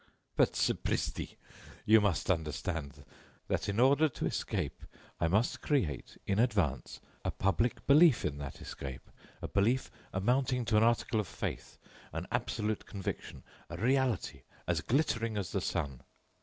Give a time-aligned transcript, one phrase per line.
[0.35, 1.37] But, sapristi,
[1.85, 3.05] you must understand
[3.49, 4.81] that in order to escape
[5.19, 9.11] I must create, in advance, a public belief in that escape,
[9.43, 11.77] a belief amounting to an article of faith,
[12.13, 16.01] an absolute conviction, a reality as glittering as the sun.